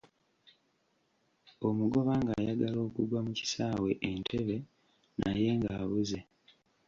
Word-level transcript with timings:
Omugoba 1.67 2.11
ng'ayagala 2.21 2.77
okugwa 2.87 3.19
mu 3.25 3.31
kisaawe 3.39 3.89
e 4.09 4.11
Ntebe, 4.21 4.57
naye 5.21 5.49
ng'abuze. 5.57 6.19